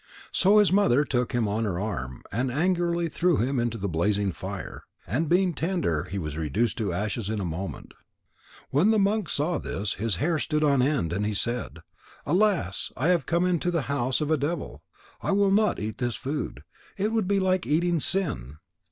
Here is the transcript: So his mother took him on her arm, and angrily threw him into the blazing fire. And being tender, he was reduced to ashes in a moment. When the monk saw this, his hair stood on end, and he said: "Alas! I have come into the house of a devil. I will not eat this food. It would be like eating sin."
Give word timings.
So 0.31 0.57
his 0.57 0.71
mother 0.71 1.03
took 1.05 1.31
him 1.31 1.47
on 1.47 1.63
her 1.63 1.79
arm, 1.79 2.23
and 2.31 2.49
angrily 2.51 3.07
threw 3.07 3.37
him 3.37 3.59
into 3.59 3.77
the 3.77 3.87
blazing 3.87 4.31
fire. 4.31 4.81
And 5.05 5.29
being 5.29 5.53
tender, 5.53 6.05
he 6.05 6.17
was 6.17 6.37
reduced 6.39 6.79
to 6.79 6.91
ashes 6.91 7.29
in 7.29 7.39
a 7.39 7.45
moment. 7.45 7.93
When 8.71 8.89
the 8.89 8.97
monk 8.97 9.29
saw 9.29 9.59
this, 9.59 9.93
his 9.93 10.15
hair 10.15 10.39
stood 10.39 10.63
on 10.63 10.81
end, 10.81 11.13
and 11.13 11.23
he 11.23 11.35
said: 11.35 11.83
"Alas! 12.25 12.91
I 12.97 13.09
have 13.09 13.27
come 13.27 13.45
into 13.45 13.69
the 13.69 13.83
house 13.93 14.21
of 14.21 14.31
a 14.31 14.37
devil. 14.37 14.81
I 15.21 15.33
will 15.33 15.51
not 15.51 15.77
eat 15.77 15.99
this 15.99 16.15
food. 16.15 16.63
It 16.97 17.11
would 17.11 17.27
be 17.27 17.39
like 17.39 17.67
eating 17.67 17.99
sin." 17.99 18.57